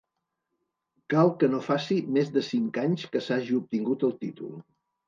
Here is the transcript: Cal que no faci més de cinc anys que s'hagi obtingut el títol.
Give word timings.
Cal 1.13 1.29
que 1.43 1.51
no 1.53 1.61
faci 1.67 1.99
més 2.17 2.35
de 2.39 2.45
cinc 2.51 2.83
anys 2.87 3.07
que 3.13 3.25
s'hagi 3.29 3.61
obtingut 3.63 4.09
el 4.11 4.21
títol. 4.27 4.61